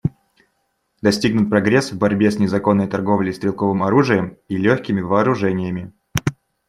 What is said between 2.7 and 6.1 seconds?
торговлей стрелковым оружием и легкими вооружениями.